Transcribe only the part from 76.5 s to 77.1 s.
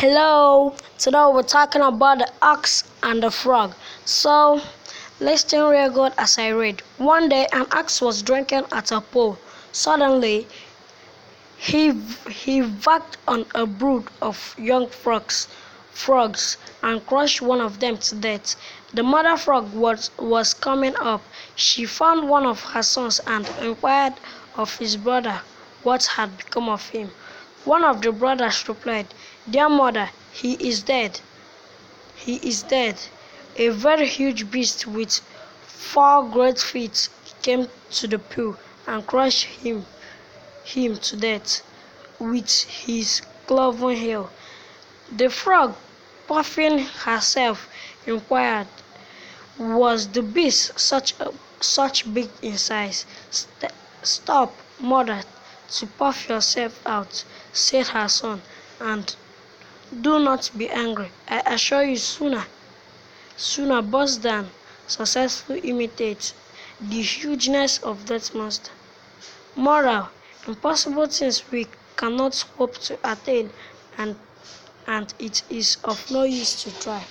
to try.